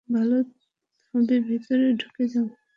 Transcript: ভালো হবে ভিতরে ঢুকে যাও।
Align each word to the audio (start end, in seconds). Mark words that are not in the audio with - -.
ভালো 0.09 0.37
হবে 1.13 1.35
ভিতরে 1.47 1.87
ঢুকে 2.01 2.25
যাও। 2.33 2.47